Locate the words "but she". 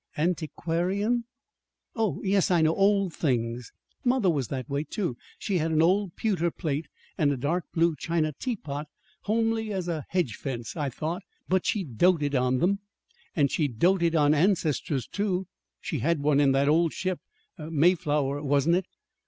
11.47-11.83